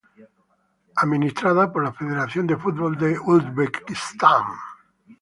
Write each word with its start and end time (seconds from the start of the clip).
Es 0.15 0.25
administrada 0.95 1.71
por 1.71 1.83
la 1.83 1.93
Federación 1.93 2.47
de 2.47 2.57
Fútbol 2.57 2.97
de 2.97 3.19
Uzbekistán. 3.19 4.45